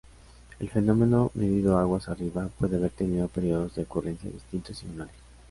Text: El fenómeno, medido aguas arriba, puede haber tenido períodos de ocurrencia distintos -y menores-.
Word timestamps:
El 0.57 0.67
fenómeno, 0.67 1.29
medido 1.35 1.77
aguas 1.77 2.09
arriba, 2.09 2.49
puede 2.57 2.77
haber 2.77 2.89
tenido 2.89 3.27
períodos 3.27 3.75
de 3.75 3.83
ocurrencia 3.83 4.31
distintos 4.31 4.83
-y 4.83 4.87
menores-. 4.87 5.13